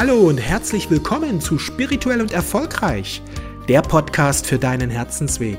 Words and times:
Hallo 0.00 0.28
und 0.28 0.38
herzlich 0.38 0.88
willkommen 0.88 1.42
zu 1.42 1.58
Spirituell 1.58 2.22
und 2.22 2.32
Erfolgreich, 2.32 3.20
der 3.68 3.82
Podcast 3.82 4.46
für 4.46 4.58
deinen 4.58 4.88
Herzensweg. 4.88 5.58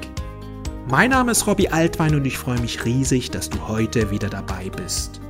Mein 0.88 1.12
Name 1.12 1.34
ist 1.34 1.46
Robbie 1.46 1.70
Altwein 1.70 2.16
und 2.16 2.26
ich 2.26 2.40
freue 2.40 2.60
mich 2.60 2.84
riesig, 2.84 3.30
dass 3.30 3.52
du 3.52 3.68
heute 3.68 4.10
wieder 4.10 4.30
dabei 4.30 4.72
bist. 4.76 5.22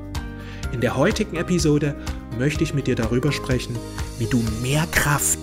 In 0.71 0.79
der 0.79 0.95
heutigen 0.95 1.35
Episode 1.35 1.93
möchte 2.39 2.63
ich 2.63 2.73
mit 2.73 2.87
dir 2.87 2.95
darüber 2.95 3.33
sprechen, 3.33 3.75
wie 4.17 4.27
du 4.27 4.41
mehr 4.61 4.87
Kraft 4.93 5.39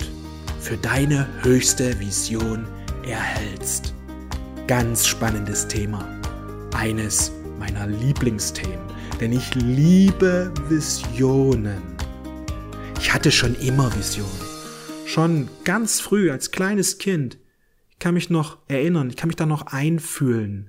für 0.59 0.79
deine 0.79 1.29
höchste 1.43 2.01
Vision 2.01 2.67
erhältst. 3.07 3.93
Ganz 4.67 5.07
spannendes 5.07 5.69
Thema. 5.69 6.09
Eines 6.75 7.33
meiner 7.59 7.87
Lieblingsthemen, 7.87 8.81
denn 9.21 9.33
ich 9.33 9.55
liebe 9.55 10.55
Visionen. 10.71 11.98
Ich 13.09 13.15
hatte 13.15 13.33
schon 13.33 13.55
immer 13.55 13.97
Visionen. 13.97 14.39
Schon 15.07 15.49
ganz 15.65 15.99
früh 15.99 16.31
als 16.31 16.51
kleines 16.51 16.99
Kind. 16.99 17.39
Ich 17.89 17.99
kann 17.99 18.13
mich 18.13 18.29
noch 18.29 18.59
erinnern, 18.69 19.09
ich 19.09 19.17
kann 19.17 19.29
mich 19.29 19.37
da 19.37 19.47
noch 19.47 19.69
einfühlen, 19.69 20.69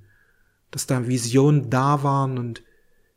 dass 0.72 0.88
da 0.88 1.06
Visionen 1.06 1.70
da 1.70 2.02
waren 2.02 2.38
und 2.38 2.64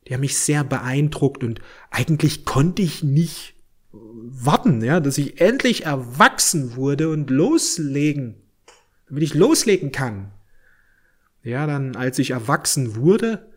die 0.09 0.15
haben 0.15 0.23
mich 0.23 0.41
sehr 0.41 0.65
beeindruckt 0.65 1.45
und 1.45 1.61
eigentlich 1.93 2.45
konnte 2.45 2.83
ich 2.83 3.05
nicht 3.05 3.55
warten, 3.93 4.83
ja, 4.83 4.99
dass 4.99 5.19
ich 5.19 5.41
endlich 5.41 5.85
erwachsen 5.85 6.75
wurde 6.75 7.09
und 7.09 7.31
loslegen, 7.31 8.43
damit 9.07 9.23
ich 9.23 9.35
loslegen 9.35 9.93
kann. 9.93 10.33
Ja, 11.45 11.69
dann 11.69 11.95
als 11.95 12.19
ich 12.19 12.33
erwachsen 12.33 12.97
wurde, 12.97 13.52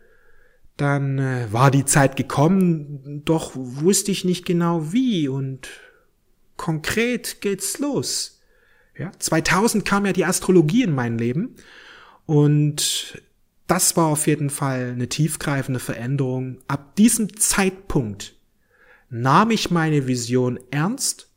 dann 0.76 1.18
äh, 1.18 1.52
war 1.52 1.70
die 1.70 1.84
Zeit 1.84 2.16
gekommen, 2.16 3.22
doch 3.24 3.52
wusste 3.54 4.10
ich 4.10 4.24
nicht 4.24 4.44
genau 4.44 4.92
wie 4.92 5.28
und 5.28 5.68
konkret 6.56 7.40
geht's 7.40 7.78
los. 7.78 8.40
Ja, 8.98 9.12
2000 9.18 9.84
kam 9.84 10.06
ja 10.06 10.12
die 10.12 10.24
Astrologie 10.24 10.82
in 10.82 10.94
mein 10.94 11.18
Leben 11.18 11.56
und 12.24 13.22
das 13.66 13.96
war 13.96 14.06
auf 14.06 14.26
jeden 14.26 14.50
Fall 14.50 14.92
eine 14.92 15.08
tiefgreifende 15.08 15.80
Veränderung. 15.80 16.58
Ab 16.68 16.94
diesem 16.96 17.36
Zeitpunkt 17.36 18.36
nahm 19.10 19.50
ich 19.50 19.70
meine 19.70 20.06
Vision 20.06 20.58
ernst 20.70 21.30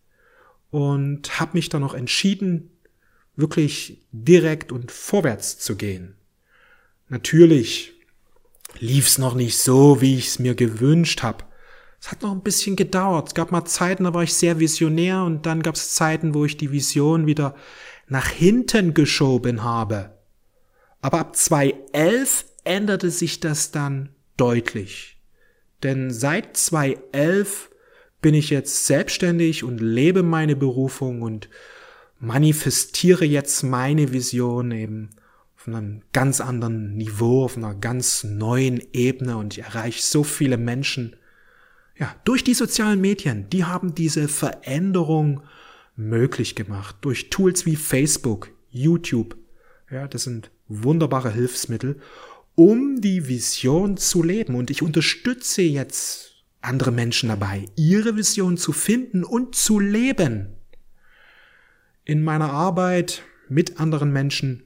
und 0.69 1.39
habe 1.39 1.57
mich 1.57 1.69
dann 1.69 1.81
noch 1.81 1.93
entschieden, 1.93 2.69
wirklich 3.35 4.05
direkt 4.11 4.71
und 4.71 4.91
vorwärts 4.91 5.57
zu 5.57 5.75
gehen. 5.75 6.15
Natürlich 7.07 7.98
lief's 8.77 9.17
noch 9.17 9.35
nicht 9.35 9.57
so, 9.57 10.01
wie 10.01 10.17
ich's 10.17 10.39
mir 10.39 10.55
gewünscht 10.55 11.23
habe. 11.23 11.45
Es 12.01 12.11
hat 12.11 12.21
noch 12.21 12.31
ein 12.31 12.43
bisschen 12.43 12.75
gedauert. 12.75 13.29
Es 13.29 13.33
gab 13.33 13.51
mal 13.51 13.65
Zeiten, 13.65 14.05
da 14.05 14.13
war 14.13 14.23
ich 14.23 14.33
sehr 14.33 14.59
visionär 14.59 15.23
und 15.23 15.45
dann 15.45 15.61
gab 15.61 15.75
es 15.75 15.93
Zeiten, 15.93 16.33
wo 16.33 16.45
ich 16.45 16.57
die 16.57 16.71
Vision 16.71 17.25
wieder 17.25 17.55
nach 18.07 18.27
hinten 18.27 18.93
geschoben 18.93 19.63
habe. 19.63 20.11
Aber 21.01 21.19
ab 21.19 21.35
2011 21.35 22.45
änderte 22.63 23.11
sich 23.11 23.39
das 23.39 23.71
dann 23.71 24.09
deutlich. 24.37 25.17
Denn 25.83 26.11
seit 26.11 26.55
2011 26.57 27.69
bin 28.21 28.33
ich 28.33 28.49
jetzt 28.49 28.85
selbstständig 28.85 29.63
und 29.63 29.79
lebe 29.79 30.23
meine 30.23 30.55
Berufung 30.55 31.21
und 31.21 31.49
manifestiere 32.19 33.25
jetzt 33.25 33.63
meine 33.63 34.11
Vision 34.11 34.71
eben 34.71 35.09
auf 35.59 35.67
einem 35.67 36.03
ganz 36.13 36.39
anderen 36.39 36.95
Niveau, 36.95 37.43
auf 37.43 37.57
einer 37.57 37.75
ganz 37.75 38.23
neuen 38.23 38.81
Ebene 38.93 39.35
und 39.35 39.57
ich 39.57 39.63
erreiche 39.65 40.01
so 40.01 40.23
viele 40.23 40.57
Menschen. 40.57 41.17
Ja, 41.97 42.15
durch 42.23 42.45
die 42.45 42.53
sozialen 42.53 43.01
Medien, 43.01 43.49
die 43.49 43.65
haben 43.65 43.93
diese 43.93 44.29
Veränderung 44.29 45.41
möglich 45.97 46.55
gemacht. 46.55 46.95
Durch 47.01 47.29
Tools 47.29 47.65
wie 47.65 47.75
Facebook, 47.75 48.51
YouTube. 48.69 49.35
Ja, 49.91 50.07
das 50.07 50.23
sind 50.23 50.49
wunderbare 50.69 51.33
Hilfsmittel, 51.33 51.99
um 52.55 53.01
die 53.01 53.27
Vision 53.27 53.97
zu 53.97 54.23
leben. 54.23 54.55
Und 54.55 54.71
ich 54.71 54.81
unterstütze 54.81 55.61
jetzt 55.61 56.45
andere 56.61 56.93
Menschen 56.93 57.27
dabei, 57.27 57.65
ihre 57.75 58.15
Vision 58.15 58.55
zu 58.55 58.71
finden 58.71 59.25
und 59.25 59.55
zu 59.55 59.77
leben. 59.77 60.55
In 62.05 62.23
meiner 62.23 62.51
Arbeit 62.53 63.23
mit 63.49 63.81
anderen 63.81 64.13
Menschen 64.13 64.63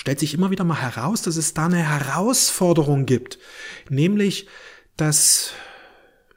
stellt 0.00 0.18
sich 0.18 0.32
immer 0.32 0.50
wieder 0.50 0.64
mal 0.64 0.80
heraus, 0.80 1.20
dass 1.20 1.36
es 1.36 1.52
da 1.52 1.66
eine 1.66 1.86
Herausforderung 1.86 3.04
gibt, 3.04 3.38
nämlich, 3.90 4.48
dass 4.96 5.52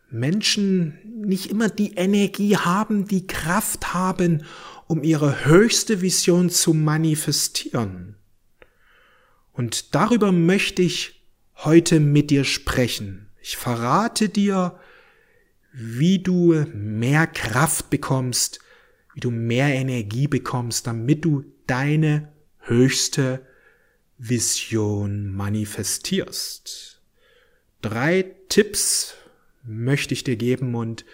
Menschen 0.09 1.00
nicht 1.06 1.50
immer 1.50 1.69
die 1.69 1.94
Energie 1.94 2.57
haben, 2.57 3.07
die 3.07 3.25
Kraft 3.25 3.94
haben, 3.94 4.44
um 4.88 5.01
ihre 5.01 5.46
höchste 5.46 6.01
Vision 6.01 6.50
zu 6.50 6.74
manifestieren. 6.74 8.18
Und 9.53 9.95
darüber 9.95 10.34
möchte 10.34 10.81
ich 10.81 11.25
heute 11.56 12.01
mit 12.01 12.31
dir 12.31 12.44
sprechen. 12.44 13.30
Ich 13.41 13.56
verrate 13.56 14.28
dir, 14.28 14.78
wie 15.72 16.19
du 16.19 16.66
mehr 16.74 17.28
Kraft 17.28 17.90
bekommst, 17.90 18.59
wie 19.13 19.22
du 19.22 19.31
mehr 19.31 19.74
Energie 19.74 20.28
bekommst, 20.28 20.85
damit 20.85 21.24
du 21.24 21.45
deine 21.66 22.34
höchste 22.59 23.47
Vision 24.18 25.34
manifestierst. 25.34 27.01
Drei 27.81 28.35
Tipps 28.50 29.16
möchte 29.63 30.13
ich 30.13 30.24
dir 30.24 30.35
geben 30.35 30.75
und 30.75 31.06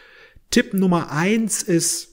Tipp 0.51 0.73
Nummer 0.73 1.11
eins 1.11 1.63
ist, 1.63 2.09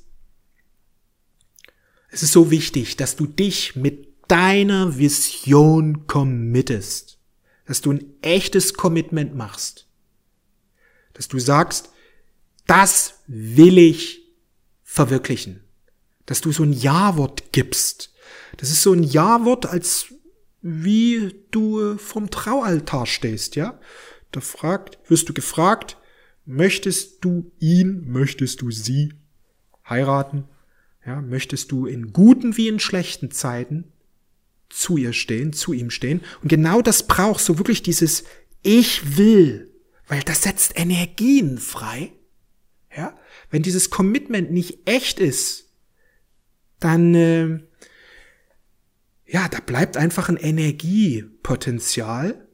es 2.10 2.22
ist 2.22 2.32
so 2.32 2.50
wichtig, 2.50 2.96
dass 2.96 3.16
du 3.16 3.26
dich 3.26 3.76
mit 3.76 4.08
deiner 4.28 4.98
Vision 4.98 6.06
committest, 6.06 7.18
dass 7.66 7.80
du 7.80 7.92
ein 7.92 8.04
echtes 8.22 8.74
Commitment 8.74 9.34
machst, 9.34 9.88
dass 11.12 11.28
du 11.28 11.38
sagst, 11.38 11.90
das 12.66 13.20
will 13.26 13.78
ich 13.78 14.22
verwirklichen, 14.82 15.64
dass 16.26 16.40
du 16.40 16.52
so 16.52 16.62
ein 16.62 16.72
Ja-Wort 16.72 17.52
gibst. 17.52 18.12
Das 18.56 18.70
ist 18.70 18.82
so 18.82 18.92
ein 18.92 19.02
Ja-Wort, 19.02 19.66
als 19.66 20.06
wie 20.62 21.34
du 21.50 21.96
vom 21.98 22.30
Traualtar 22.30 23.06
stehst, 23.06 23.56
ja? 23.56 23.78
Da 24.32 24.40
fragt, 24.40 24.98
wirst 25.08 25.28
du 25.28 25.32
gefragt, 25.32 25.96
möchtest 26.44 27.24
du 27.24 27.52
ihn, 27.58 28.10
möchtest 28.10 28.60
du 28.60 28.70
sie 28.70 29.14
heiraten? 29.88 30.44
Ja, 31.04 31.20
möchtest 31.20 31.70
du 31.70 31.86
in 31.86 32.12
guten 32.12 32.56
wie 32.56 32.68
in 32.68 32.80
schlechten 32.80 33.30
Zeiten 33.30 33.84
zu 34.68 34.96
ihr 34.96 35.12
stehen, 35.12 35.52
zu 35.52 35.72
ihm 35.72 35.90
stehen? 35.90 36.20
Und 36.42 36.48
genau 36.48 36.82
das 36.82 37.06
braucht 37.06 37.40
so 37.40 37.58
wirklich 37.58 37.82
dieses 37.82 38.24
Ich 38.62 39.16
will, 39.16 39.70
weil 40.08 40.22
das 40.22 40.42
setzt 40.42 40.78
Energien 40.78 41.58
frei. 41.58 42.12
Ja, 42.96 43.16
wenn 43.50 43.62
dieses 43.62 43.90
Commitment 43.90 44.50
nicht 44.50 44.88
echt 44.88 45.20
ist, 45.20 45.70
dann 46.80 47.14
äh, 47.14 47.60
ja, 49.26 49.48
da 49.48 49.60
bleibt 49.60 49.96
einfach 49.96 50.28
ein 50.28 50.36
Energiepotenzial 50.36 52.46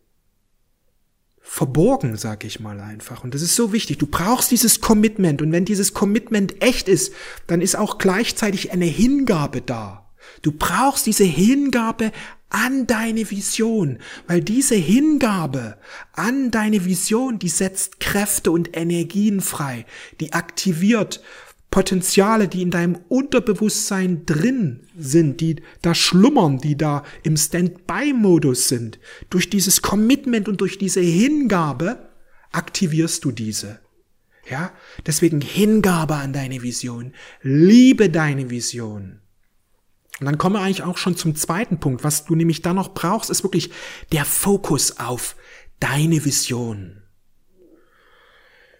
verborgen, 1.40 2.16
sag 2.16 2.44
ich 2.44 2.60
mal 2.60 2.78
einfach. 2.80 3.24
Und 3.24 3.34
das 3.34 3.42
ist 3.42 3.56
so 3.56 3.72
wichtig. 3.72 3.98
Du 3.98 4.06
brauchst 4.06 4.50
dieses 4.50 4.80
Commitment. 4.80 5.42
Und 5.42 5.52
wenn 5.52 5.66
dieses 5.66 5.92
Commitment 5.92 6.62
echt 6.62 6.88
ist, 6.88 7.12
dann 7.46 7.60
ist 7.60 7.76
auch 7.76 7.98
gleichzeitig 7.98 8.72
eine 8.72 8.86
Hingabe 8.86 9.60
da. 9.60 10.10
Du 10.40 10.52
brauchst 10.52 11.06
diese 11.06 11.24
Hingabe 11.24 12.12
an 12.48 12.86
deine 12.86 13.30
Vision, 13.30 13.98
weil 14.26 14.40
diese 14.40 14.76
Hingabe 14.76 15.78
an 16.12 16.50
deine 16.50 16.84
Vision, 16.84 17.38
die 17.38 17.48
setzt 17.48 17.98
Kräfte 17.98 18.50
und 18.50 18.76
Energien 18.76 19.40
frei, 19.40 19.86
die 20.20 20.32
aktiviert 20.32 21.22
Potenziale, 21.72 22.48
die 22.48 22.62
in 22.62 22.70
deinem 22.70 22.98
Unterbewusstsein 23.08 24.26
drin 24.26 24.80
sind, 24.96 25.40
die 25.40 25.56
da 25.80 25.94
schlummern, 25.94 26.58
die 26.58 26.76
da 26.76 27.02
im 27.22 27.36
Standby-Modus 27.36 28.68
sind. 28.68 29.00
Durch 29.30 29.48
dieses 29.48 29.80
Commitment 29.80 30.48
und 30.48 30.60
durch 30.60 30.76
diese 30.76 31.00
Hingabe 31.00 32.10
aktivierst 32.52 33.24
du 33.24 33.32
diese. 33.32 33.80
Ja, 34.48 34.72
deswegen 35.06 35.40
Hingabe 35.40 36.16
an 36.16 36.34
deine 36.34 36.62
Vision. 36.62 37.14
Liebe 37.40 38.10
deine 38.10 38.50
Vision. 38.50 39.20
Und 40.20 40.26
dann 40.26 40.36
kommen 40.36 40.56
wir 40.56 40.60
eigentlich 40.60 40.82
auch 40.82 40.98
schon 40.98 41.16
zum 41.16 41.34
zweiten 41.36 41.80
Punkt. 41.80 42.04
Was 42.04 42.26
du 42.26 42.34
nämlich 42.34 42.60
da 42.60 42.74
noch 42.74 42.92
brauchst, 42.92 43.30
ist 43.30 43.44
wirklich 43.44 43.70
der 44.12 44.26
Fokus 44.26 44.98
auf 44.98 45.36
deine 45.80 46.22
Vision. 46.24 47.01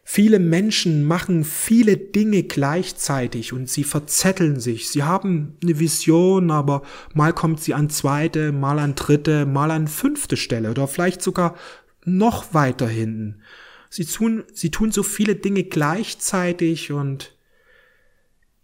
Viele 0.05 0.41
Menschen 0.41 1.05
machen 1.05 1.45
viele 1.45 1.97
Dinge 1.97 2.43
gleichzeitig 2.43 3.53
und 3.53 3.71
sie 3.71 3.85
verzetteln 3.85 4.59
sich. 4.59 4.89
Sie 4.89 5.05
haben 5.05 5.57
eine 5.63 5.79
Vision, 5.79 6.51
aber 6.51 6.83
mal 7.15 7.33
kommt 7.33 7.61
sie 7.61 7.73
an 7.73 7.89
zweite, 7.89 8.51
mal 8.51 8.79
an 8.81 8.97
dritte, 8.97 9.47
mal 9.47 9.71
an 9.71 9.87
fünfte 9.87 10.37
Stelle 10.37 10.71
oder 10.71 10.89
vielleicht 10.89 11.23
sogar 11.23 11.57
noch 12.05 12.53
weiter 12.53 12.89
hinten. 12.89 13.43
Sie 13.91 14.05
tun, 14.05 14.45
sie 14.53 14.71
tun 14.71 14.91
so 14.91 15.03
viele 15.03 15.37
Dinge 15.37 15.65
gleichzeitig 15.65 16.91
und 16.91 17.37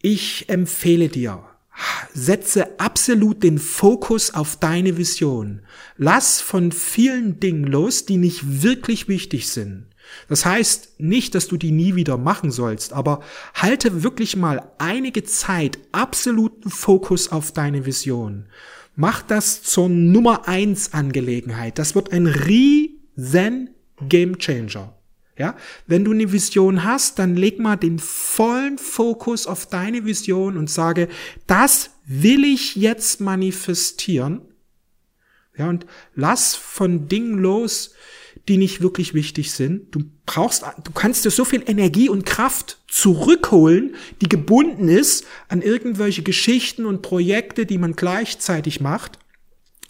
ich 0.03 0.49
empfehle 0.49 1.09
dir, 1.09 1.45
setze 2.15 2.81
absolut 2.81 3.43
den 3.43 3.59
Fokus 3.59 4.35
auf 4.35 4.57
deine 4.57 4.97
Vision. 4.97 5.63
Lass 5.97 6.41
von 6.41 6.73
vielen 6.73 7.41
Dingen 7.41 7.65
los, 7.65 8.07
die 8.07 8.17
nicht 8.17 8.63
wirklich 8.63 9.07
wichtig 9.07 9.49
sind. 9.49 9.87
Das 10.29 10.45
heißt 10.45 11.01
nicht, 11.01 11.35
dass 11.35 11.49
du 11.49 11.57
die 11.57 11.73
nie 11.73 11.95
wieder 11.95 12.19
machen 12.19 12.51
sollst, 12.51 12.93
aber 12.93 13.21
halte 13.55 14.03
wirklich 14.03 14.37
mal 14.37 14.71
einige 14.79 15.25
Zeit 15.25 15.79
absoluten 15.93 16.71
Fokus 16.71 17.31
auf 17.31 17.53
deine 17.53 17.87
Vision. 17.87 18.47
Mach 18.97 19.23
das 19.23 19.63
zur 19.63 19.89
Nummer 19.89 20.49
eins 20.49 20.93
Angelegenheit. 20.93 21.79
Das 21.79 21.95
wird 21.95 22.13
ein 22.13 22.27
riesen 22.27 23.71
Game 24.09 24.39
Changer. 24.39 24.95
Ja, 25.39 25.57
wenn 25.87 26.05
du 26.05 26.11
eine 26.11 26.33
Vision 26.33 26.83
hast, 26.83 27.21
dann 27.21 27.37
leg 27.37 27.61
mal 27.61 27.77
den 27.77 28.01
vollen 28.01 28.77
Fokus 28.77 29.47
auf 29.47 29.67
deine 29.67 30.05
Vision 30.05 30.57
und 30.57 30.69
sage, 30.69 31.09
das 31.47 31.91
will 32.05 32.45
ich 32.45 32.75
jetzt 32.75 33.21
manifestieren. 33.21 34.41
Ja, 35.57 35.69
und 35.69 35.87
lass 36.17 36.57
von 36.57 37.07
Dingen 37.07 37.39
los, 37.39 37.95
die 38.49 38.57
nicht 38.57 38.81
wirklich 38.81 39.15
wichtig 39.15 39.53
sind. 39.53 39.95
Du 39.95 40.05
brauchst, 40.27 40.63
du 40.63 40.93
kannst 40.93 41.25
dir 41.25 41.31
so 41.31 41.45
viel 41.45 41.63
Energie 41.67 42.09
und 42.09 42.25
Kraft 42.25 42.79
zurückholen, 42.89 43.95
die 44.21 44.29
gebunden 44.29 44.89
ist 44.89 45.27
an 45.49 45.63
irgendwelche 45.63 46.23
Geschichten 46.23 46.87
und 46.87 47.03
Projekte, 47.03 47.67
die 47.67 47.79
man 47.79 47.95
gleichzeitig 47.95 48.81
macht. 48.81 49.19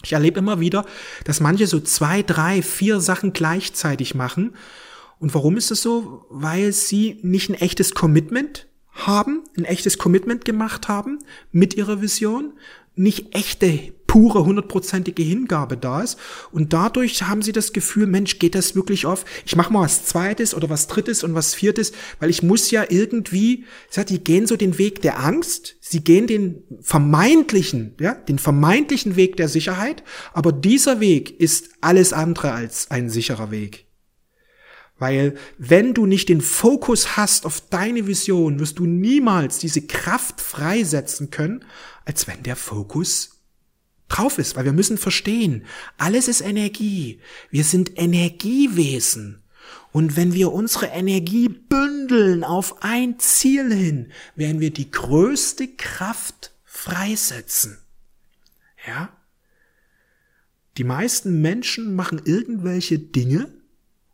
Ich 0.03 0.13
erlebe 0.13 0.39
immer 0.39 0.59
wieder, 0.59 0.85
dass 1.25 1.39
manche 1.39 1.67
so 1.67 1.79
zwei, 1.79 2.21
drei, 2.21 2.61
vier 2.61 2.99
Sachen 2.99 3.33
gleichzeitig 3.33 4.15
machen. 4.15 4.55
Und 5.19 5.33
warum 5.33 5.57
ist 5.57 5.71
das 5.71 5.81
so? 5.81 6.25
Weil 6.29 6.71
sie 6.71 7.19
nicht 7.21 7.49
ein 7.49 7.55
echtes 7.55 7.93
Commitment 7.93 8.67
haben, 8.91 9.43
ein 9.57 9.65
echtes 9.65 9.97
Commitment 9.97 10.45
gemacht 10.45 10.87
haben 10.87 11.19
mit 11.51 11.75
ihrer 11.75 12.01
Vision, 12.01 12.53
nicht 12.95 13.35
echte, 13.35 13.93
pure, 14.09 14.43
hundertprozentige 14.43 15.21
Hingabe 15.21 15.77
da 15.77 16.01
ist. 16.01 16.17
Und 16.51 16.73
dadurch 16.73 17.21
haben 17.21 17.43
sie 17.43 17.51
das 17.51 17.73
Gefühl, 17.73 18.07
Mensch, 18.07 18.39
geht 18.39 18.55
das 18.55 18.75
wirklich 18.75 19.05
auf? 19.05 19.23
Ich 19.45 19.55
mache 19.55 19.71
mal 19.71 19.83
was 19.83 20.03
Zweites 20.05 20.55
oder 20.55 20.67
was 20.67 20.87
Drittes 20.87 21.23
und 21.23 21.35
was 21.35 21.53
Viertes, 21.53 21.91
weil 22.19 22.31
ich 22.31 22.41
muss 22.41 22.71
ja 22.71 22.85
irgendwie, 22.89 23.65
die 24.09 24.23
gehen 24.23 24.47
so 24.47 24.55
den 24.57 24.79
Weg 24.79 25.03
der 25.03 25.19
Angst, 25.19 25.75
sie 25.79 26.03
gehen 26.03 26.25
den 26.25 26.63
vermeintlichen, 26.81 27.93
ja, 27.99 28.15
den 28.15 28.39
vermeintlichen 28.39 29.15
Weg 29.15 29.37
der 29.37 29.47
Sicherheit, 29.47 30.01
aber 30.33 30.51
dieser 30.53 30.99
Weg 30.99 31.39
ist 31.39 31.69
alles 31.79 32.11
andere 32.11 32.51
als 32.51 32.89
ein 32.89 33.11
sicherer 33.11 33.51
Weg. 33.51 33.85
Weil 34.97 35.35
wenn 35.59 35.93
du 35.93 36.07
nicht 36.07 36.29
den 36.29 36.41
Fokus 36.41 37.15
hast 37.15 37.45
auf 37.45 37.61
deine 37.69 38.07
Vision, 38.07 38.59
wirst 38.59 38.79
du 38.79 38.87
niemals 38.87 39.59
diese 39.59 39.83
Kraft 39.83 40.41
freisetzen 40.41 41.29
können, 41.29 41.63
als 42.05 42.27
wenn 42.27 42.41
der 42.41 42.55
Fokus 42.55 43.38
drauf 44.09 44.37
ist. 44.37 44.55
Weil 44.55 44.65
wir 44.65 44.73
müssen 44.73 44.97
verstehen, 44.97 45.65
alles 45.97 46.27
ist 46.27 46.41
Energie. 46.41 47.19
Wir 47.49 47.63
sind 47.63 47.97
Energiewesen. 47.97 49.41
Und 49.91 50.17
wenn 50.17 50.33
wir 50.33 50.51
unsere 50.51 50.87
Energie 50.87 51.47
bündeln 51.47 52.43
auf 52.43 52.83
ein 52.83 53.17
Ziel 53.19 53.73
hin, 53.73 54.11
werden 54.35 54.59
wir 54.59 54.71
die 54.71 54.91
größte 54.91 55.67
Kraft 55.67 56.51
freisetzen. 56.63 57.77
Ja? 58.85 59.09
Die 60.77 60.83
meisten 60.83 61.41
Menschen 61.41 61.95
machen 61.95 62.21
irgendwelche 62.23 62.99
Dinge, 62.99 63.49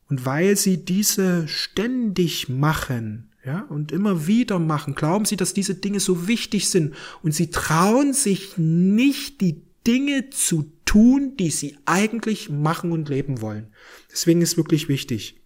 und 0.07 0.25
weil 0.25 0.56
sie 0.56 0.86
diese 0.86 1.47
ständig 1.47 2.47
machen, 2.50 3.31
ja, 3.44 3.62
und 3.69 3.92
immer 3.92 4.27
wieder 4.27 4.59
machen, 4.59 4.95
glauben 4.95 5.25
sie, 5.25 5.36
dass 5.36 5.53
diese 5.53 5.75
Dinge 5.75 6.00
so 6.00 6.27
wichtig 6.27 6.69
sind 6.69 6.95
und 7.21 7.33
sie 7.33 7.50
trauen 7.50 8.13
sich 8.13 8.57
nicht, 8.57 9.42
die 9.42 9.62
Dinge 9.86 10.30
zu 10.30 10.72
tun, 10.86 11.36
die 11.38 11.52
sie 11.52 11.78
eigentlich 11.86 12.50
machen 12.50 12.92
und 12.92 13.10
leben 13.10 13.42
wollen. 13.42 13.74
Deswegen 14.12 14.42
ist 14.42 14.58
wirklich 14.58 14.88
wichtig. 14.88 15.42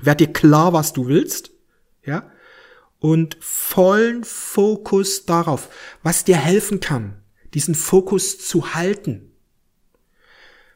Werd 0.00 0.20
dir 0.20 0.32
klar, 0.32 0.72
was 0.72 0.92
du 0.92 1.06
willst, 1.06 1.50
ja, 2.04 2.30
und 3.00 3.36
vollen 3.40 4.24
Fokus 4.24 5.24
darauf, 5.24 5.68
was 6.02 6.24
dir 6.24 6.36
helfen 6.36 6.80
kann, 6.80 7.22
diesen 7.54 7.74
Fokus 7.74 8.38
zu 8.38 8.74
halten. 8.74 9.32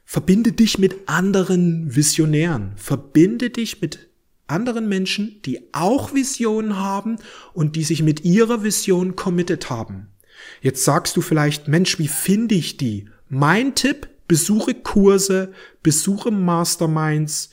Verbinde 0.05 0.53
dich 0.53 0.79
mit 0.79 1.09
anderen 1.09 1.95
Visionären. 1.95 2.73
Verbinde 2.77 3.51
dich 3.51 3.81
mit 3.81 4.11
anderen 4.47 4.89
Menschen, 4.89 5.41
die 5.43 5.73
auch 5.73 6.13
Visionen 6.13 6.77
haben 6.77 7.17
und 7.55 7.77
die 7.77 7.85
sich 7.85 8.03
mit 8.03 8.25
ihrer 8.25 8.63
Vision 8.63 9.17
committed 9.17 9.71
haben. 9.71 10.12
Jetzt 10.61 10.85
sagst 10.85 11.17
du 11.17 11.21
vielleicht, 11.21 11.69
Mensch, 11.69 11.99
wie 11.99 12.09
finde 12.09 12.55
ich 12.55 12.77
die? 12.77 13.07
Mein 13.29 13.75
Tipp, 13.75 14.09
besuche 14.29 14.75
Kurse, 14.75 15.53
besuche 15.83 16.31
Masterminds. 16.31 17.51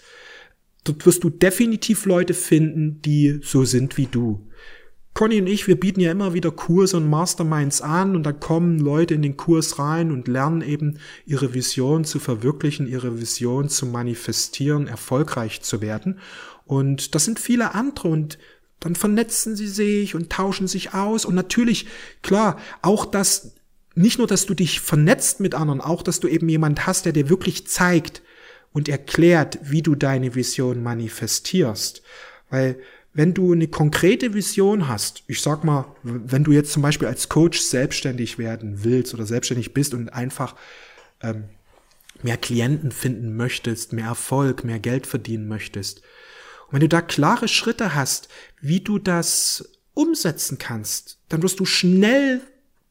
Dort 0.83 1.05
wirst 1.05 1.23
du 1.23 1.29
definitiv 1.29 2.05
Leute 2.05 2.33
finden, 2.33 3.01
die 3.01 3.39
so 3.43 3.65
sind 3.65 3.97
wie 3.97 4.07
du. 4.07 4.45
Conny 5.13 5.41
und 5.41 5.47
ich, 5.47 5.67
wir 5.67 5.77
bieten 5.77 5.99
ja 5.99 6.11
immer 6.11 6.33
wieder 6.33 6.51
Kurse 6.51 6.95
und 6.95 7.09
Masterminds 7.09 7.81
an 7.81 8.15
und 8.15 8.23
da 8.23 8.31
kommen 8.31 8.79
Leute 8.79 9.15
in 9.15 9.21
den 9.21 9.35
Kurs 9.35 9.77
rein 9.77 10.11
und 10.11 10.29
lernen 10.29 10.61
eben 10.61 10.99
ihre 11.25 11.53
Vision 11.53 12.05
zu 12.05 12.19
verwirklichen, 12.19 12.87
ihre 12.87 13.19
Vision 13.19 13.67
zu 13.67 13.85
manifestieren, 13.85 14.87
erfolgreich 14.87 15.61
zu 15.61 15.81
werden. 15.81 16.19
Und 16.65 17.15
das 17.15 17.25
sind 17.25 17.39
viele 17.39 17.75
andere 17.75 18.07
und 18.07 18.37
dann 18.79 18.95
vernetzen 18.95 19.55
sie 19.55 19.67
sich 19.67 20.15
und 20.15 20.31
tauschen 20.31 20.67
sich 20.67 20.93
aus 20.93 21.25
und 21.25 21.35
natürlich, 21.35 21.87
klar, 22.21 22.59
auch 22.81 23.05
das, 23.05 23.53
nicht 23.95 24.17
nur, 24.17 24.27
dass 24.27 24.45
du 24.45 24.53
dich 24.53 24.79
vernetzt 24.79 25.39
mit 25.39 25.55
anderen, 25.55 25.81
auch, 25.81 26.01
dass 26.01 26.19
du 26.19 26.27
eben 26.27 26.47
jemand 26.47 26.87
hast, 26.87 27.05
der 27.05 27.13
dir 27.13 27.29
wirklich 27.29 27.67
zeigt 27.67 28.21
und 28.71 28.87
erklärt, 28.87 29.59
wie 29.63 29.81
du 29.81 29.95
deine 29.95 30.35
Vision 30.35 30.81
manifestierst. 30.81 32.01
Weil 32.49 32.79
wenn 33.13 33.33
du 33.33 33.51
eine 33.51 33.67
konkrete 33.67 34.33
Vision 34.33 34.87
hast, 34.87 35.23
ich 35.27 35.41
sag 35.41 35.63
mal, 35.63 35.85
wenn 36.03 36.43
du 36.43 36.51
jetzt 36.51 36.71
zum 36.71 36.81
Beispiel 36.81 37.07
als 37.07 37.27
Coach 37.27 37.59
selbstständig 37.59 38.37
werden 38.37 38.83
willst 38.83 39.13
oder 39.13 39.25
selbstständig 39.25 39.73
bist 39.73 39.93
und 39.93 40.09
einfach 40.09 40.55
ähm, 41.21 41.45
mehr 42.21 42.37
Klienten 42.37 42.91
finden 42.91 43.35
möchtest, 43.35 43.93
mehr 43.93 44.05
Erfolg, 44.05 44.63
mehr 44.63 44.79
Geld 44.79 45.07
verdienen 45.07 45.47
möchtest, 45.47 46.01
und 46.69 46.73
wenn 46.73 46.81
du 46.81 46.89
da 46.89 47.01
klare 47.01 47.47
Schritte 47.47 47.95
hast, 47.95 48.29
wie 48.61 48.81
du 48.81 48.99
das 48.99 49.79
umsetzen 49.95 50.59
kannst, 50.59 51.19
dann 51.27 51.41
wirst 51.41 51.59
du 51.59 51.65
schnell 51.65 52.41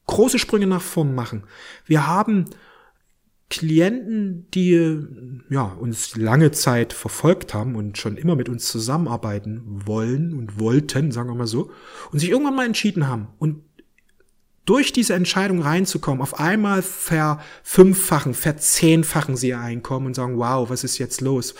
große 0.06 0.38
Sprünge 0.38 0.66
nach 0.66 0.82
vorn 0.82 1.14
machen. 1.14 1.44
Wir 1.86 2.08
haben 2.08 2.46
Klienten, 3.50 4.46
die 4.52 4.98
ja, 5.48 5.62
uns 5.62 6.16
lange 6.16 6.50
Zeit 6.50 6.92
verfolgt 6.92 7.54
haben 7.54 7.76
und 7.76 7.96
schon 7.96 8.16
immer 8.16 8.36
mit 8.36 8.48
uns 8.48 8.66
zusammenarbeiten 8.68 9.62
wollen 9.86 10.34
und 10.34 10.58
wollten, 10.58 11.12
sagen 11.12 11.30
wir 11.30 11.34
mal 11.34 11.46
so, 11.46 11.70
und 12.10 12.18
sich 12.18 12.30
irgendwann 12.30 12.56
mal 12.56 12.66
entschieden 12.66 13.06
haben 13.06 13.28
und 13.38 13.62
durch 14.66 14.92
diese 14.92 15.14
Entscheidung 15.14 15.62
reinzukommen, 15.62 16.20
auf 16.20 16.38
einmal 16.38 16.82
verfünffachen, 16.82 18.34
verzehnfachen 18.34 19.34
sie 19.34 19.48
ihr 19.48 19.60
Einkommen 19.60 20.08
und 20.08 20.14
sagen, 20.14 20.36
wow, 20.36 20.68
was 20.68 20.84
ist 20.84 20.98
jetzt 20.98 21.22
los? 21.22 21.54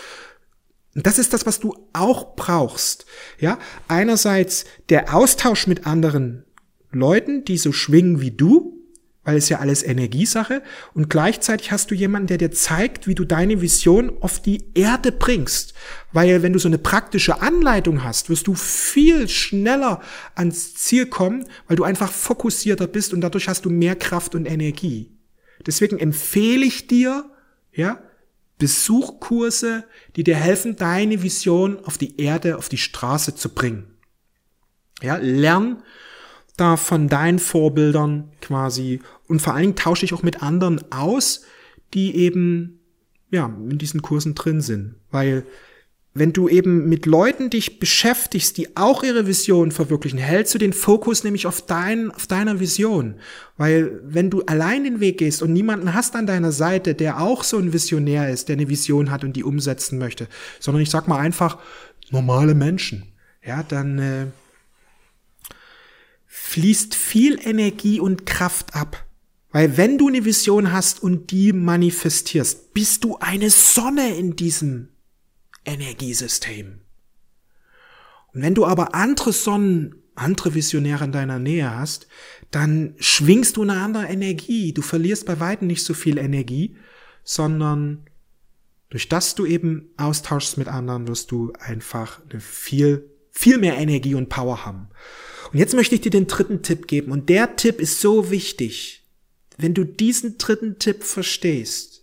Und 0.99 1.07
das 1.07 1.21
ist 1.21 1.33
das, 1.33 1.47
was 1.47 1.61
du 1.61 1.77
auch 1.93 2.35
brauchst. 2.35 3.07
Ja, 3.39 3.61
einerseits 3.87 4.65
der 4.89 5.15
Austausch 5.15 5.69
mit 5.69 5.87
anderen 5.87 6.45
Leuten, 6.91 7.45
die 7.45 7.57
so 7.57 7.71
schwingen 7.71 8.21
wie 8.21 8.33
du, 8.33 8.83
weil 9.23 9.37
es 9.37 9.49
ja 9.49 9.61
alles 9.61 9.85
Energiesache 9.85 10.61
und 10.95 11.09
gleichzeitig 11.09 11.71
hast 11.71 11.93
du 11.93 11.95
jemanden, 11.95 12.27
der 12.27 12.39
dir 12.39 12.51
zeigt, 12.51 13.07
wie 13.07 13.15
du 13.15 13.25
deine 13.25 13.63
Vision 13.63 14.11
auf 14.23 14.43
die 14.43 14.65
Erde 14.75 15.13
bringst. 15.13 15.73
Weil 16.11 16.43
wenn 16.43 16.53
du 16.53 16.59
so 16.59 16.67
eine 16.67 16.79
praktische 16.79 17.43
Anleitung 17.43 18.03
hast, 18.03 18.29
wirst 18.29 18.49
du 18.49 18.57
viel 18.57 19.29
schneller 19.29 20.01
ans 20.35 20.75
Ziel 20.75 21.07
kommen, 21.07 21.45
weil 21.69 21.77
du 21.77 21.85
einfach 21.85 22.11
fokussierter 22.11 22.89
bist 22.89 23.15
und 23.15 23.21
dadurch 23.21 23.47
hast 23.47 23.65
du 23.65 23.71
mehr 23.71 23.95
Kraft 23.95 24.35
und 24.35 24.47
Energie. 24.47 25.17
Deswegen 25.65 26.01
empfehle 26.01 26.67
ich 26.67 26.89
dir, 26.89 27.31
ja, 27.71 28.03
Besuchkurse, 28.59 29.85
die 30.17 30.25
dir 30.25 30.37
helfen, 30.37 30.77
deine 30.77 31.23
Vision 31.23 31.79
auf 31.85 31.97
die 31.97 32.21
Erde, 32.21 32.59
auf 32.59 32.69
die 32.69 32.79
Straße 32.79 33.35
zu 33.35 33.51
bringen. 33.51 33.97
Ja, 35.01 35.17
lern 35.17 35.83
da 36.57 36.77
von 36.77 37.09
deinen 37.09 37.39
Vorbildern 37.39 38.33
quasi 38.41 39.01
und 39.29 39.41
vor 39.41 39.55
allen 39.55 39.63
Dingen 39.63 39.77
tausche 39.77 40.05
ich 40.05 40.13
auch 40.13 40.25
mit 40.25 40.43
anderen 40.43 40.91
aus, 40.91 41.45
die 41.95 42.17
eben 42.17 42.81
ja 43.31 43.47
in 43.47 43.79
diesen 43.79 44.03
Kursen 44.03 44.35
drin 44.35 44.61
sind, 44.61 44.97
weil 45.11 45.47
wenn 46.15 46.33
du 46.33 46.49
eben 46.49 46.89
mit 46.89 47.07
Leuten 47.07 47.51
dich 47.51 47.79
beschäftigst, 47.79 48.57
die 48.57 48.77
auch 48.77 49.03
ihre 49.05 49.27
Vision 49.27 49.71
verwirklichen, 49.71 50.19
hältst 50.19 50.55
du 50.55 50.59
den 50.59 50.73
Fokus 50.73 51.23
nämlich 51.23 51.47
auf, 51.47 51.65
dein, 51.65 52.11
auf 52.11 52.27
deiner 52.27 52.61
Vision. 52.61 53.17
Weil 53.57 54.01
wenn 54.03 54.31
du 54.31 54.43
allein 54.43 54.85
den 54.85 55.01
Weg 55.01 55.19
gehst 55.19 55.43
und 55.43 55.53
niemanden 55.53 55.95
hast 55.95 56.17
an 56.17 56.27
deiner 56.27 56.53
Seite, 56.53 56.95
der 56.95 57.21
auch 57.21 57.45
so 57.45 57.59
ein 57.59 57.73
Visionär 57.73 58.31
ist, 58.31 58.49
der 58.49 58.57
eine 58.57 58.69
Vision 58.69 59.11
hat 59.11 59.23
und 59.23 59.35
die 59.35 59.45
umsetzen 59.45 59.99
möchte, 59.99 60.29
sondern 60.59 60.83
ich 60.83 60.91
sag 60.91 61.09
mal 61.09 61.19
einfach 61.19 61.59
normale 62.11 62.55
Menschen, 62.55 63.13
ja, 63.45 63.63
dann 63.63 63.99
äh, 63.99 64.27
fließt 66.27 66.95
viel 66.95 67.39
Energie 67.43 68.01
und 68.01 68.27
Kraft 68.27 68.75
ab. 68.75 69.05
Weil 69.51 69.77
wenn 69.77 69.99
du 69.99 70.09
eine 70.09 70.25
Vision 70.25 70.73
hast 70.73 71.03
und 71.03 71.31
die 71.31 71.53
manifestierst, 71.53 72.75
bist 72.75 73.05
du 73.05 73.17
eine 73.19 73.51
Sonne 73.51 74.17
in 74.17 74.37
diesem 74.37 74.89
Energiesystem. 75.65 76.81
Und 78.33 78.43
wenn 78.43 78.55
du 78.55 78.67
aber 78.67 78.95
andere 78.95 79.33
Sonnen, 79.33 79.95
andere 80.15 80.55
Visionäre 80.55 81.05
in 81.05 81.13
deiner 81.13 81.39
Nähe 81.39 81.75
hast, 81.75 82.09
dann 82.51 82.95
schwingst 82.99 83.57
du 83.57 83.63
eine 83.63 83.81
andere 83.81 84.07
Energie. 84.07 84.73
Du 84.73 84.83
verlierst 84.83 85.27
bei 85.27 85.41
weitem 85.41 85.67
nicht 85.67 85.85
so 85.85 85.95
viel 85.95 86.19
Energie, 86.19 86.77
sondern 87.25 88.09
durch 88.91 89.09
das 89.09 89.35
du 89.35 89.45
eben 89.45 89.91
austauschst 89.97 90.57
mit 90.57 90.69
anderen, 90.69 91.09
wirst 91.09 91.31
du 91.31 91.53
einfach 91.61 92.21
eine 92.31 92.41
viel, 92.41 93.11
viel 93.31 93.59
mehr 93.59 93.77
Energie 93.77 94.15
und 94.15 94.29
Power 94.29 94.65
haben. 94.65 94.89
Und 95.53 95.59
jetzt 95.59 95.75
möchte 95.75 95.95
ich 95.95 96.01
dir 96.01 96.11
den 96.11 96.27
dritten 96.27 96.63
Tipp 96.63 96.87
geben. 96.87 97.13
Und 97.13 97.29
der 97.29 97.57
Tipp 97.57 97.81
ist 97.81 98.01
so 98.01 98.31
wichtig. 98.31 99.07
Wenn 99.57 99.75
du 99.75 99.85
diesen 99.85 100.39
dritten 100.39 100.79
Tipp 100.79 101.03
verstehst, 101.03 101.98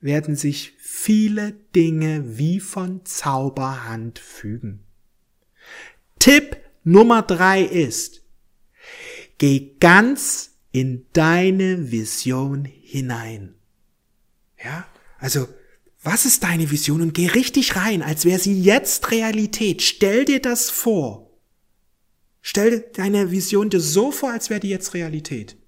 werden 0.00 0.34
sich 0.36 0.72
viele 0.78 1.52
Dinge 1.74 2.38
wie 2.38 2.60
von 2.60 3.04
Zauberhand 3.04 4.18
fügen. 4.18 4.80
Tipp 6.18 6.56
Nummer 6.84 7.22
drei 7.22 7.62
ist, 7.62 8.22
geh 9.38 9.74
ganz 9.80 10.52
in 10.72 11.06
deine 11.12 11.90
Vision 11.90 12.64
hinein. 12.64 13.54
Ja, 14.62 14.86
also 15.18 15.48
was 16.02 16.24
ist 16.24 16.42
deine 16.44 16.70
Vision 16.70 17.02
und 17.02 17.12
geh 17.12 17.26
richtig 17.26 17.76
rein, 17.76 18.02
als 18.02 18.24
wäre 18.24 18.38
sie 18.38 18.60
jetzt 18.60 19.10
Realität. 19.10 19.82
Stell 19.82 20.24
dir 20.24 20.40
das 20.40 20.70
vor. 20.70 21.30
Stell 22.40 22.80
deine 22.94 23.30
Vision 23.30 23.68
dir 23.68 23.80
so 23.80 24.10
vor, 24.10 24.32
als 24.32 24.48
wäre 24.48 24.60
die 24.60 24.70
jetzt 24.70 24.94
Realität. 24.94 25.59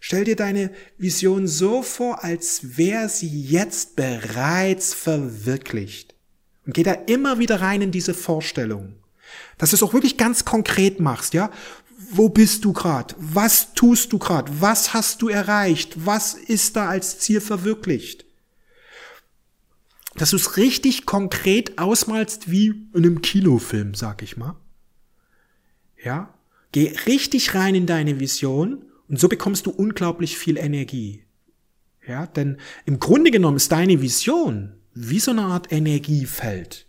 Stell 0.00 0.24
dir 0.24 0.36
deine 0.36 0.70
Vision 0.98 1.48
so 1.48 1.82
vor, 1.82 2.22
als 2.24 2.76
wäre 2.76 3.08
sie 3.08 3.40
jetzt 3.42 3.96
bereits 3.96 4.94
verwirklicht. 4.94 6.14
Und 6.64 6.74
geh 6.74 6.82
da 6.82 6.92
immer 6.92 7.38
wieder 7.38 7.60
rein 7.60 7.82
in 7.82 7.92
diese 7.92 8.14
Vorstellung. 8.14 8.96
Dass 9.58 9.70
du 9.70 9.76
es 9.76 9.82
auch 9.82 9.94
wirklich 9.94 10.16
ganz 10.16 10.44
konkret 10.44 11.00
machst, 11.00 11.34
ja? 11.34 11.50
Wo 12.10 12.28
bist 12.28 12.64
du 12.64 12.72
gerade? 12.72 13.14
Was 13.18 13.72
tust 13.74 14.12
du 14.12 14.18
gerade? 14.18 14.52
Was 14.60 14.92
hast 14.92 15.22
du 15.22 15.28
erreicht? 15.28 16.06
Was 16.06 16.34
ist 16.34 16.76
da 16.76 16.88
als 16.88 17.18
Ziel 17.18 17.40
verwirklicht? 17.40 18.26
Dass 20.14 20.30
du 20.30 20.36
es 20.36 20.56
richtig 20.56 21.06
konkret 21.06 21.78
ausmalst 21.78 22.50
wie 22.50 22.68
in 22.68 22.88
einem 22.94 23.22
Kinofilm, 23.22 23.94
sag 23.94 24.22
ich 24.22 24.36
mal. 24.36 24.56
Ja? 26.02 26.34
Geh 26.72 26.94
richtig 27.06 27.54
rein 27.54 27.74
in 27.74 27.86
deine 27.86 28.20
Vision 28.20 28.85
und 29.08 29.18
so 29.18 29.28
bekommst 29.28 29.66
du 29.66 29.70
unglaublich 29.70 30.38
viel 30.38 30.56
Energie. 30.56 31.24
Ja, 32.06 32.26
denn 32.26 32.58
im 32.84 33.00
Grunde 33.00 33.30
genommen 33.30 33.56
ist 33.56 33.72
deine 33.72 34.00
Vision 34.00 34.74
wie 34.94 35.20
so 35.20 35.32
eine 35.32 35.42
Art 35.42 35.72
Energiefeld. 35.72 36.86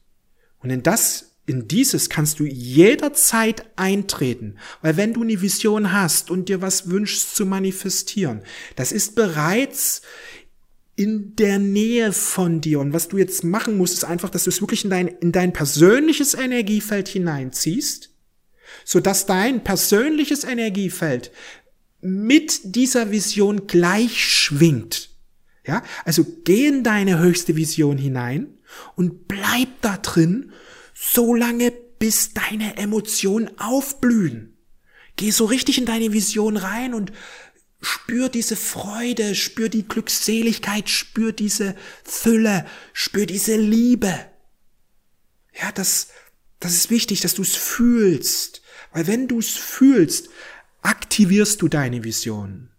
Und 0.59 0.69
in 0.69 0.83
das, 0.83 1.35
in 1.45 1.67
dieses 1.67 2.09
kannst 2.09 2.39
du 2.39 2.45
jederzeit 2.45 3.65
eintreten. 3.75 4.57
Weil 4.81 4.97
wenn 4.97 5.13
du 5.13 5.23
eine 5.23 5.41
Vision 5.41 5.91
hast 5.91 6.29
und 6.29 6.49
dir 6.49 6.61
was 6.61 6.89
wünschst 6.89 7.35
zu 7.35 7.45
manifestieren, 7.45 8.41
das 8.75 8.91
ist 8.91 9.15
bereits 9.15 10.01
in 10.95 11.35
der 11.35 11.59
Nähe 11.59 12.11
von 12.11 12.59
dir. 12.59 12.79
Und 12.79 12.91
was 12.91 13.07
du 13.07 13.17
jetzt 13.17 13.43
machen 13.43 13.77
musst, 13.77 13.93
ist 13.93 14.03
einfach, 14.03 14.29
dass 14.29 14.45
du 14.45 14.49
es 14.49 14.61
wirklich 14.61 14.83
in 14.83 14.89
dein, 14.89 15.07
in 15.07 15.31
dein 15.31 15.53
persönliches 15.53 16.33
Energiefeld 16.33 17.07
hineinziehst, 17.07 18.09
sodass 18.83 19.27
dein 19.27 19.63
persönliches 19.63 20.43
Energiefeld 20.43 21.31
mit 22.01 22.75
dieser 22.75 23.11
Vision 23.11 23.67
gleich 23.67 24.23
schwingt. 24.23 25.09
Ja, 25.65 25.83
also 26.05 26.25
geh 26.45 26.67
in 26.67 26.83
deine 26.83 27.19
höchste 27.19 27.55
Vision 27.55 27.97
hinein 27.97 28.57
und 28.95 29.27
bleib 29.27 29.81
da 29.81 29.97
drin, 29.97 30.53
so 30.93 31.35
lange 31.35 31.71
bis 31.99 32.33
deine 32.33 32.77
Emotionen 32.77 33.49
aufblühen. 33.59 34.57
Geh 35.17 35.31
so 35.31 35.45
richtig 35.45 35.77
in 35.77 35.85
deine 35.85 36.13
Vision 36.13 36.57
rein 36.57 36.93
und 36.93 37.11
spür 37.81 38.29
diese 38.29 38.55
Freude, 38.55 39.35
spür 39.35 39.69
die 39.69 39.87
Glückseligkeit, 39.87 40.89
spür 40.89 41.31
diese 41.31 41.75
Fülle, 42.03 42.65
spür 42.93 43.25
diese 43.25 43.57
Liebe. 43.57 44.13
Ja, 45.59 45.71
das, 45.71 46.07
das 46.59 46.73
ist 46.73 46.89
wichtig, 46.89 47.21
dass 47.21 47.33
du 47.33 47.41
es 47.41 47.55
fühlst. 47.55 48.61
Weil 48.93 49.07
wenn 49.07 49.27
du 49.27 49.39
es 49.39 49.49
fühlst, 49.49 50.29
aktivierst 50.87 51.61
du 51.61 51.67
deine 51.67 52.05
Vision. 52.05 52.69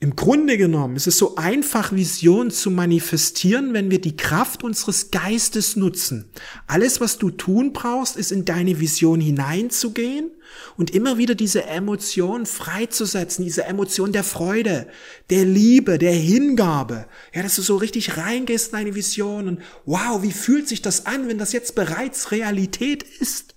Im 0.00 0.16
Grunde 0.16 0.58
genommen 0.58 0.96
ist 0.96 1.06
es 1.06 1.18
so 1.18 1.36
einfach, 1.36 1.92
Vision 1.92 2.50
zu 2.50 2.70
manifestieren, 2.70 3.72
wenn 3.72 3.90
wir 3.90 4.00
die 4.00 4.16
Kraft 4.16 4.64
unseres 4.64 5.10
Geistes 5.10 5.76
nutzen. 5.76 6.30
Alles, 6.66 7.00
was 7.00 7.16
du 7.18 7.30
tun 7.30 7.72
brauchst, 7.72 8.16
ist 8.16 8.32
in 8.32 8.44
deine 8.44 8.80
Vision 8.80 9.20
hineinzugehen 9.20 10.30
und 10.76 10.90
immer 10.90 11.16
wieder 11.16 11.34
diese 11.34 11.64
Emotion 11.64 12.44
freizusetzen, 12.44 13.44
diese 13.44 13.64
Emotion 13.64 14.12
der 14.12 14.24
Freude, 14.24 14.88
der 15.30 15.44
Liebe, 15.44 15.98
der 15.98 16.12
Hingabe. 16.12 17.06
Ja, 17.34 17.42
dass 17.42 17.56
du 17.56 17.62
so 17.62 17.76
richtig 17.76 18.16
reingehst 18.16 18.72
in 18.72 18.78
deine 18.78 18.94
Vision 18.94 19.48
und 19.48 19.62
wow, 19.86 20.22
wie 20.22 20.32
fühlt 20.32 20.68
sich 20.68 20.82
das 20.82 21.06
an, 21.06 21.28
wenn 21.28 21.38
das 21.38 21.52
jetzt 21.52 21.74
bereits 21.74 22.30
Realität 22.30 23.02
ist? 23.02 23.53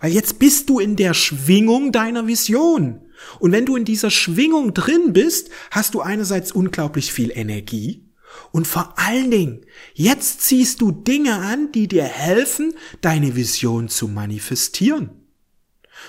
Weil 0.00 0.12
jetzt 0.12 0.38
bist 0.38 0.68
du 0.68 0.78
in 0.78 0.96
der 0.96 1.14
Schwingung 1.14 1.92
deiner 1.92 2.26
Vision. 2.26 3.00
Und 3.38 3.52
wenn 3.52 3.66
du 3.66 3.76
in 3.76 3.84
dieser 3.84 4.10
Schwingung 4.10 4.74
drin 4.74 5.12
bist, 5.12 5.50
hast 5.70 5.94
du 5.94 6.00
einerseits 6.00 6.52
unglaublich 6.52 7.12
viel 7.12 7.30
Energie 7.34 8.10
und 8.52 8.66
vor 8.66 8.94
allen 8.96 9.30
Dingen, 9.30 9.66
jetzt 9.94 10.42
ziehst 10.42 10.80
du 10.80 10.92
Dinge 10.92 11.34
an, 11.34 11.72
die 11.72 11.88
dir 11.88 12.04
helfen, 12.04 12.74
deine 13.00 13.36
Vision 13.36 13.88
zu 13.88 14.08
manifestieren. 14.08 15.19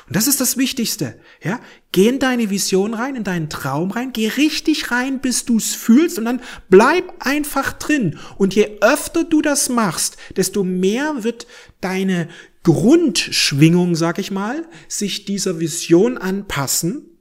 Und 0.07 0.15
das 0.15 0.27
ist 0.27 0.41
das 0.41 0.57
Wichtigste, 0.57 1.19
ja? 1.43 1.59
Geh 1.91 2.07
in 2.07 2.19
deine 2.19 2.49
Vision 2.49 2.93
rein, 2.93 3.15
in 3.15 3.23
deinen 3.23 3.49
Traum 3.49 3.91
rein, 3.91 4.13
geh 4.13 4.27
richtig 4.27 4.91
rein, 4.91 5.19
bis 5.19 5.45
du 5.45 5.57
es 5.57 5.75
fühlst 5.75 6.17
und 6.17 6.25
dann 6.25 6.41
bleib 6.69 7.13
einfach 7.19 7.73
drin. 7.73 8.17
Und 8.37 8.55
je 8.55 8.77
öfter 8.81 9.23
du 9.23 9.41
das 9.41 9.69
machst, 9.69 10.17
desto 10.35 10.63
mehr 10.63 11.23
wird 11.23 11.47
deine 11.81 12.29
Grundschwingung, 12.63 13.95
sag 13.95 14.19
ich 14.19 14.31
mal, 14.31 14.65
sich 14.87 15.25
dieser 15.25 15.59
Vision 15.59 16.17
anpassen 16.17 17.11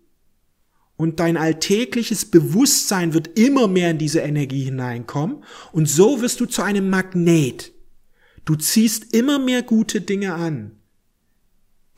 und 0.97 1.19
dein 1.19 1.39
alltägliches 1.39 2.27
Bewusstsein 2.27 3.15
wird 3.15 3.39
immer 3.39 3.69
mehr 3.69 3.91
in 3.93 3.99
diese 3.99 4.21
Energie 4.21 4.65
hineinkommen 4.65 5.45
und 5.73 5.89
so 5.89 6.21
wirst 6.21 6.41
du 6.41 6.47
zu 6.47 6.62
einem 6.62 6.91
Magnet. 6.91 7.73
Du 8.45 8.55
ziehst 8.55 9.15
immer 9.15 9.39
mehr 9.39 9.62
gute 9.62 10.03
Dinge 10.03 10.35
an, 10.35 10.79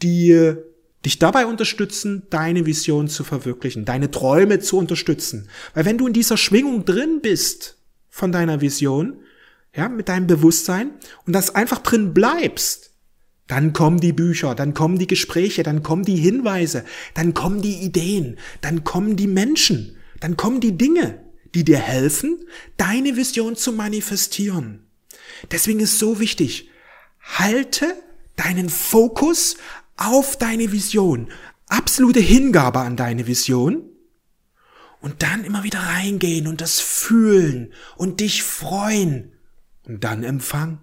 die 0.03 0.57
dich 1.05 1.19
dabei 1.19 1.47
unterstützen, 1.47 2.23
deine 2.31 2.67
Vision 2.67 3.09
zu 3.09 3.25
verwirklichen, 3.25 3.85
deine 3.85 4.11
Träume 4.11 4.61
zu 4.61 4.79
unterstützen. 4.79 5.49
Weil 5.75 5.85
wenn 5.85 5.99
du 5.99 6.07
in 6.07 6.13
dieser 6.13 6.37
Schwingung 6.37 6.85
drin 6.85 7.21
bist 7.23 7.77
von 8.09 8.31
deiner 8.31 8.61
Vision, 8.61 9.17
ja, 9.75 9.89
mit 9.89 10.09
deinem 10.09 10.27
Bewusstsein 10.27 10.91
und 11.27 11.33
das 11.33 11.55
einfach 11.55 11.79
drin 11.79 12.13
bleibst, 12.13 12.91
dann 13.49 13.73
kommen 13.73 14.01
die 14.01 14.13
Bücher, 14.13 14.55
dann 14.55 14.75
kommen 14.75 14.99
die 14.99 15.07
Gespräche, 15.07 15.63
dann 15.63 15.83
kommen 15.83 16.05
die 16.05 16.17
Hinweise, 16.17 16.85
dann 17.15 17.35
kommen 17.35 17.63
die 17.63 17.83
Ideen, 17.83 18.39
dann 18.61 18.85
kommen 18.85 19.17
die 19.17 19.27
Menschen, 19.27 19.97
dann 20.21 20.37
kommen 20.37 20.61
die 20.61 20.79
Dinge, 20.79 21.21
die 21.55 21.65
dir 21.65 21.79
helfen, 21.79 22.45
deine 22.77 23.17
Vision 23.17 23.57
zu 23.57 23.73
manifestieren. 23.73 24.87
Deswegen 25.51 25.81
ist 25.81 25.99
so 25.99 26.21
wichtig, 26.21 26.71
halte 27.21 27.95
deinen 28.37 28.71
Fokus 28.71 29.57
auf 29.97 30.37
deine 30.37 30.73
Vision, 30.73 31.31
absolute 31.69 32.21
Hingabe 32.21 32.81
an 32.81 32.97
deine 32.97 33.27
Vision 33.27 33.83
und 35.01 35.23
dann 35.23 35.45
immer 35.45 35.65
wieder 35.65 35.81
reingehen 35.81 36.47
und 36.47 36.61
das 36.61 36.81
fühlen 36.81 37.73
und 37.97 38.21
dich 38.21 38.43
freuen 38.43 39.33
und 39.85 40.05
dann 40.05 40.23
empfangen. 40.23 40.81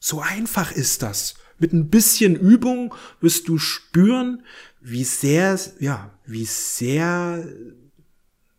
So 0.00 0.20
einfach 0.20 0.72
ist 0.72 1.02
das. 1.02 1.34
Mit 1.58 1.72
ein 1.72 1.90
bisschen 1.90 2.36
Übung 2.36 2.94
wirst 3.20 3.48
du 3.48 3.58
spüren, 3.58 4.44
wie 4.80 5.04
sehr, 5.04 5.58
ja, 5.80 6.16
wie 6.24 6.44
sehr, 6.46 7.44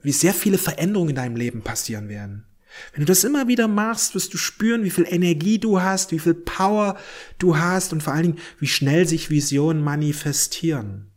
wie 0.01 0.11
sehr 0.11 0.33
viele 0.33 0.57
Veränderungen 0.57 1.11
in 1.11 1.15
deinem 1.15 1.35
Leben 1.37 1.61
passieren 1.61 2.09
werden. 2.09 2.45
Wenn 2.91 3.01
du 3.01 3.05
das 3.05 3.23
immer 3.23 3.47
wieder 3.47 3.67
machst, 3.67 4.15
wirst 4.15 4.33
du 4.33 4.37
spüren, 4.37 4.83
wie 4.83 4.89
viel 4.89 5.05
Energie 5.07 5.59
du 5.59 5.81
hast, 5.81 6.11
wie 6.11 6.19
viel 6.19 6.33
Power 6.33 6.97
du 7.37 7.57
hast 7.57 7.93
und 7.93 8.01
vor 8.03 8.13
allen 8.13 8.23
Dingen, 8.23 8.39
wie 8.59 8.67
schnell 8.67 9.07
sich 9.07 9.29
Visionen 9.29 9.83
manifestieren. 9.83 11.11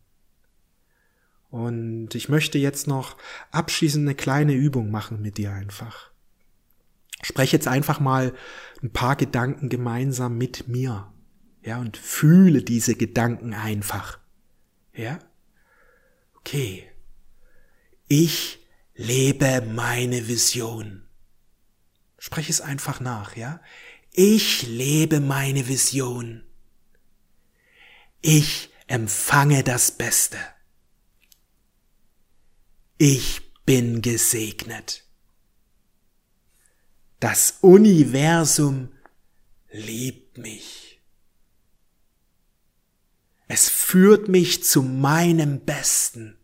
Und 1.51 2.15
ich 2.15 2.31
möchte 2.31 2.59
jetzt 2.59 2.87
noch 2.87 3.19
abschließend 3.51 4.07
eine 4.07 4.15
kleine 4.15 4.55
Übung 4.55 4.91
machen 4.91 5.21
mit 5.21 5.37
dir 5.37 5.53
einfach. 5.53 6.11
Sprech 7.23 7.53
jetzt 7.53 7.69
einfach 7.69 8.01
mal 8.01 8.33
ein 8.83 8.91
paar 8.91 9.17
Gedanken 9.17 9.69
gemeinsam 9.69 10.39
mit 10.39 10.67
mir. 10.67 11.13
Ja, 11.63 11.79
und 11.79 11.97
fühle 11.97 12.63
diese 12.63 12.95
Gedanken 12.95 13.55
einfach. 13.55 14.19
Ja? 14.95 15.19
Okay. 16.37 16.91
Ich 18.09 18.67
lebe 18.95 19.63
meine 19.63 20.27
Vision. 20.29 21.05
Sprech 22.25 22.49
es 22.49 22.61
einfach 22.61 23.01
nach, 23.01 23.35
ja? 23.35 23.61
Ich 24.13 24.63
lebe 24.63 25.19
meine 25.19 25.67
Vision. 25.67 26.45
Ich 28.21 28.71
empfange 28.87 29.65
das 29.65 29.91
Beste. 29.91 30.39
Ich 32.97 33.53
bin 33.65 34.03
gesegnet. 34.03 35.05
Das 37.19 37.57
Universum 37.61 38.93
liebt 39.73 40.39
mich. 40.39 41.03
Es 43.49 43.69
führt 43.69 44.29
mich 44.29 44.63
zu 44.63 44.85
meinem 44.85 45.65
Besten. 45.65 46.39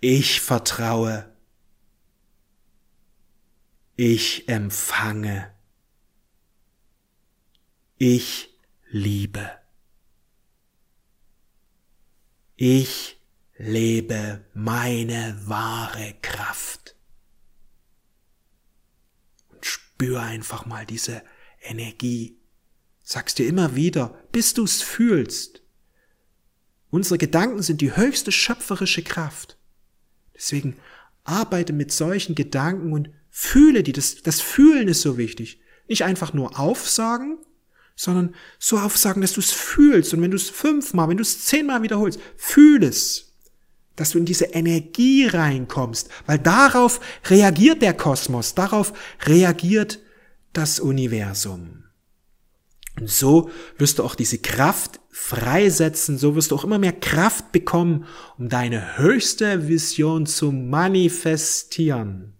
Ich 0.00 0.40
vertraue. 0.40 1.37
Ich 4.00 4.48
empfange. 4.48 5.52
Ich 7.96 8.56
liebe. 8.88 9.50
Ich 12.54 13.20
lebe 13.56 14.44
meine 14.54 15.40
wahre 15.46 16.14
Kraft. 16.22 16.94
Und 19.48 19.66
spür 19.66 20.22
einfach 20.22 20.64
mal 20.64 20.86
diese 20.86 21.24
Energie. 21.60 22.38
Sagst 23.02 23.40
dir 23.40 23.48
immer 23.48 23.74
wieder, 23.74 24.10
bis 24.30 24.54
du 24.54 24.62
es 24.62 24.80
fühlst. 24.80 25.60
Unsere 26.90 27.18
Gedanken 27.18 27.62
sind 27.62 27.80
die 27.80 27.96
höchste 27.96 28.30
schöpferische 28.30 29.02
Kraft. 29.02 29.58
Deswegen 30.36 30.78
arbeite 31.24 31.72
mit 31.72 31.90
solchen 31.90 32.36
Gedanken 32.36 32.92
und 32.92 33.17
fühle 33.38 33.84
die. 33.84 33.92
Das, 33.92 34.20
das 34.22 34.40
Fühlen 34.40 34.88
ist 34.88 35.00
so 35.00 35.16
wichtig. 35.16 35.60
Nicht 35.86 36.02
einfach 36.02 36.32
nur 36.32 36.58
aufsagen, 36.58 37.38
sondern 37.94 38.34
so 38.58 38.78
aufsagen, 38.78 39.22
dass 39.22 39.34
du 39.34 39.40
es 39.40 39.52
fühlst. 39.52 40.12
Und 40.12 40.22
wenn 40.22 40.32
du 40.32 40.36
es 40.36 40.50
fünfmal, 40.50 41.08
wenn 41.08 41.18
du 41.18 41.22
es 41.22 41.44
zehnmal 41.44 41.82
wiederholst, 41.82 42.18
fühl 42.36 42.82
es. 42.82 43.36
Dass 43.94 44.10
du 44.10 44.18
in 44.18 44.24
diese 44.24 44.46
Energie 44.46 45.26
reinkommst. 45.26 46.08
Weil 46.26 46.40
darauf 46.40 47.00
reagiert 47.26 47.80
der 47.80 47.94
Kosmos, 47.94 48.56
darauf 48.56 48.92
reagiert 49.24 50.00
das 50.52 50.80
Universum. 50.80 51.84
Und 52.98 53.08
so 53.08 53.50
wirst 53.76 54.00
du 54.00 54.02
auch 54.02 54.16
diese 54.16 54.38
Kraft 54.38 54.98
freisetzen, 55.10 56.18
so 56.18 56.34
wirst 56.34 56.50
du 56.50 56.56
auch 56.56 56.64
immer 56.64 56.78
mehr 56.78 56.92
Kraft 56.92 57.52
bekommen, 57.52 58.04
um 58.36 58.48
deine 58.48 58.98
höchste 58.98 59.68
Vision 59.68 60.26
zu 60.26 60.50
manifestieren. 60.50 62.37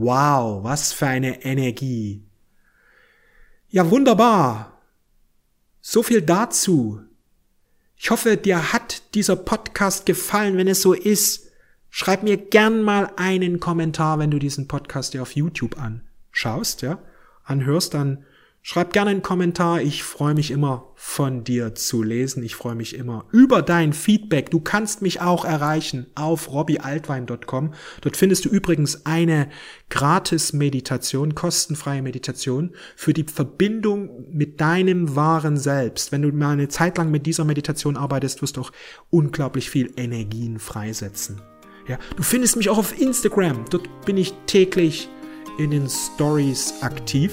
Wow, 0.00 0.62
was 0.62 0.92
für 0.92 1.08
eine 1.08 1.44
Energie. 1.44 2.22
Ja, 3.68 3.90
wunderbar. 3.90 4.80
So 5.80 6.04
viel 6.04 6.22
dazu. 6.22 7.00
Ich 7.96 8.08
hoffe, 8.12 8.36
dir 8.36 8.72
hat 8.72 9.02
dieser 9.16 9.34
Podcast 9.34 10.06
gefallen. 10.06 10.56
Wenn 10.56 10.68
es 10.68 10.82
so 10.82 10.92
ist, 10.92 11.50
schreib 11.90 12.22
mir 12.22 12.36
gern 12.36 12.82
mal 12.82 13.10
einen 13.16 13.58
Kommentar, 13.58 14.20
wenn 14.20 14.30
du 14.30 14.38
diesen 14.38 14.68
Podcast 14.68 15.14
dir 15.14 15.22
auf 15.22 15.34
YouTube 15.34 15.76
anschaust, 15.76 16.82
ja, 16.82 17.02
anhörst, 17.42 17.94
dann 17.94 18.24
Schreib 18.62 18.92
gerne 18.92 19.10
einen 19.10 19.22
Kommentar. 19.22 19.80
Ich 19.80 20.02
freue 20.02 20.34
mich 20.34 20.50
immer 20.50 20.92
von 20.94 21.44
dir 21.44 21.74
zu 21.74 22.02
lesen. 22.02 22.42
Ich 22.42 22.54
freue 22.54 22.74
mich 22.74 22.94
immer 22.94 23.24
über 23.32 23.62
dein 23.62 23.92
Feedback. 23.92 24.50
Du 24.50 24.60
kannst 24.60 25.00
mich 25.00 25.20
auch 25.20 25.44
erreichen 25.44 26.06
auf 26.14 26.52
robbyaltwein.com. 26.52 27.72
Dort 28.00 28.16
findest 28.16 28.44
du 28.44 28.48
übrigens 28.50 29.06
eine 29.06 29.48
gratis 29.88 30.52
Meditation, 30.52 31.34
kostenfreie 31.34 32.02
Meditation 32.02 32.74
für 32.94 33.14
die 33.14 33.24
Verbindung 33.24 34.26
mit 34.30 34.60
deinem 34.60 35.16
wahren 35.16 35.56
Selbst. 35.56 36.12
Wenn 36.12 36.22
du 36.22 36.32
mal 36.32 36.52
eine 36.52 36.68
Zeit 36.68 36.98
lang 36.98 37.10
mit 37.10 37.26
dieser 37.26 37.44
Meditation 37.44 37.96
arbeitest, 37.96 38.42
wirst 38.42 38.58
du 38.58 38.62
auch 38.62 38.72
unglaublich 39.08 39.70
viel 39.70 39.92
Energien 39.96 40.58
freisetzen. 40.58 41.40
Ja, 41.86 41.98
du 42.16 42.22
findest 42.22 42.56
mich 42.56 42.68
auch 42.68 42.78
auf 42.78 43.00
Instagram. 43.00 43.64
Dort 43.70 43.88
bin 44.04 44.18
ich 44.18 44.34
täglich 44.46 45.08
in 45.58 45.70
den 45.70 45.88
Stories 45.88 46.74
aktiv 46.82 47.32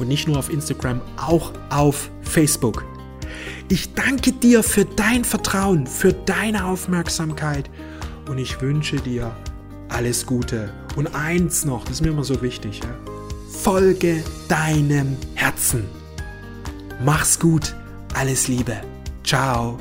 und 0.00 0.08
nicht 0.08 0.26
nur 0.26 0.38
auf 0.38 0.50
Instagram, 0.50 1.00
auch 1.16 1.52
auf 1.68 2.10
Facebook. 2.22 2.84
Ich 3.68 3.94
danke 3.94 4.32
dir 4.32 4.62
für 4.62 4.84
dein 4.84 5.24
Vertrauen, 5.24 5.86
für 5.86 6.12
deine 6.12 6.64
Aufmerksamkeit 6.64 7.70
und 8.28 8.38
ich 8.38 8.60
wünsche 8.60 8.96
dir 8.96 9.30
alles 9.88 10.26
Gute. 10.26 10.72
Und 10.96 11.14
eins 11.14 11.64
noch, 11.64 11.84
das 11.84 11.94
ist 11.94 12.00
mir 12.02 12.10
immer 12.10 12.24
so 12.24 12.42
wichtig, 12.42 12.80
ja? 12.80 13.12
folge 13.60 14.24
deinem 14.48 15.16
Herzen. 15.34 15.84
Mach's 17.04 17.38
gut, 17.38 17.74
alles 18.14 18.48
Liebe. 18.48 18.80
Ciao. 19.24 19.78